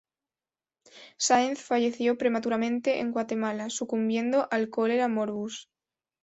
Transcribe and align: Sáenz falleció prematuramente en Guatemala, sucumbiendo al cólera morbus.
Sáenz 1.19 1.61
falleció 1.63 2.17
prematuramente 2.17 3.01
en 3.01 3.11
Guatemala, 3.11 3.69
sucumbiendo 3.69 4.47
al 4.49 4.71
cólera 4.71 5.07
morbus. 5.07 5.69